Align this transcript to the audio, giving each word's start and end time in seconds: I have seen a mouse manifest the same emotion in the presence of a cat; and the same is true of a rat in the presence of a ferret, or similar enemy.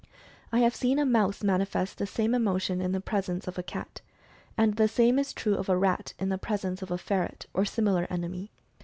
I 0.51 0.61
have 0.61 0.73
seen 0.73 0.97
a 0.97 1.05
mouse 1.05 1.43
manifest 1.43 1.99
the 1.99 2.07
same 2.07 2.33
emotion 2.33 2.81
in 2.81 2.91
the 2.91 2.99
presence 2.99 3.47
of 3.47 3.59
a 3.59 3.61
cat; 3.61 4.01
and 4.57 4.75
the 4.75 4.87
same 4.87 5.19
is 5.19 5.31
true 5.31 5.53
of 5.53 5.69
a 5.69 5.77
rat 5.77 6.15
in 6.17 6.29
the 6.29 6.39
presence 6.39 6.81
of 6.81 6.89
a 6.89 6.97
ferret, 6.97 7.45
or 7.53 7.65
similar 7.65 8.07
enemy. 8.09 8.49